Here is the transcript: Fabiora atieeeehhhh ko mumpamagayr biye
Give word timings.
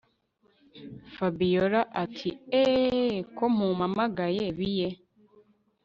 Fabiora 1.15 1.81
atieeeehhhh 2.01 3.17
ko 3.37 3.45
mumpamagayr 3.55 4.49
biye 4.57 4.89